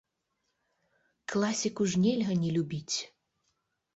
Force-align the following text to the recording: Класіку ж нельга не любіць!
Класіку 1.33 1.85
ж 1.91 2.01
нельга 2.05 2.33
не 2.43 2.49
любіць! 2.57 2.97